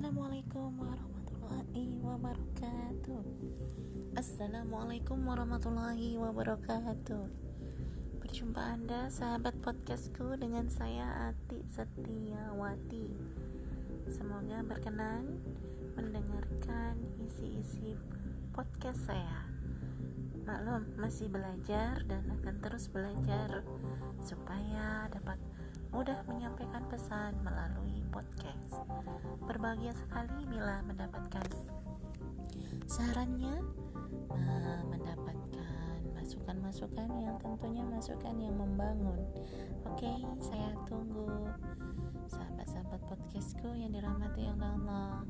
Assalamualaikum 0.00 0.80
warahmatullahi 0.80 2.00
wabarakatuh. 2.00 3.20
Assalamualaikum 4.16 5.28
warahmatullahi 5.28 6.16
wabarakatuh. 6.16 7.28
Berjumpa 8.24 8.80
anda 8.80 9.12
sahabat 9.12 9.60
podcastku 9.60 10.40
dengan 10.40 10.72
saya 10.72 11.04
Ati 11.28 11.68
Setiawati. 11.68 13.12
Semoga 14.08 14.64
berkenan 14.64 15.36
mendengarkan 15.92 16.96
isi-isi 17.20 17.92
podcast 18.56 19.04
saya. 19.04 19.52
Maklum 20.48 20.96
masih 20.96 21.28
belajar 21.28 22.08
dan 22.08 22.24
akan 22.40 22.56
terus 22.64 22.88
belajar 22.88 23.68
Supaya 24.24 24.69
mudah 25.90 26.22
menyampaikan 26.30 26.86
pesan 26.86 27.34
melalui 27.42 28.02
podcast. 28.14 28.86
Berbahagia 29.46 29.90
sekali 29.94 30.46
bila 30.46 30.82
mendapatkan 30.86 31.46
sarannya, 32.86 33.58
uh, 34.30 34.82
mendapatkan 34.86 35.98
masukan-masukan 36.14 37.10
yang 37.18 37.36
tentunya 37.42 37.82
masukan 37.86 38.34
yang 38.38 38.54
membangun. 38.54 39.18
Oke, 39.90 40.22
saya 40.38 40.70
tunggu 40.86 41.50
sahabat-sahabat 42.30 43.00
podcastku 43.10 43.74
yang 43.74 43.90
dirahmati 43.90 44.46
Allah. 44.46 45.26